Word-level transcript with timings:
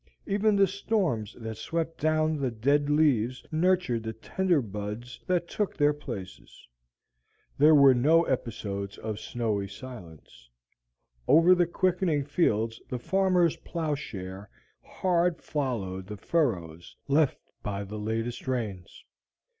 Even 0.25 0.55
the 0.55 0.65
storms 0.65 1.35
that 1.37 1.57
swept 1.57 1.99
down 2.01 2.35
the 2.37 2.49
dead 2.49 2.89
leaves 2.89 3.45
nurtured 3.51 4.01
the 4.01 4.13
tender 4.13 4.59
buds 4.59 5.19
that 5.27 5.47
took 5.47 5.77
their 5.77 5.93
places. 5.93 6.67
There 7.59 7.75
were 7.75 7.93
no 7.93 8.23
episodes 8.23 8.97
of 8.97 9.19
snowy 9.19 9.67
silence; 9.67 10.49
over 11.27 11.53
the 11.53 11.67
quickening 11.67 12.23
fields 12.25 12.81
the 12.89 12.97
farmer's 12.97 13.57
ploughshare 13.57 14.49
hard 14.83 15.39
followed 15.39 16.07
the 16.07 16.17
furrows 16.17 16.95
left 17.07 17.37
by 17.61 17.83
the 17.83 17.99
latest 17.99 18.47
rains. 18.47 19.05